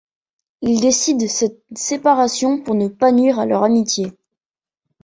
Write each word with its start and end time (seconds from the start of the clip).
Ils 0.63 0.81
décident 0.81 1.27
cette 1.27 1.61
séparation 1.75 2.63
pour 2.63 2.73
ne 2.73 2.87
pas 2.87 3.11
nuire 3.11 3.37
à 3.37 3.45
leur 3.45 3.61
amitié. 3.61 4.11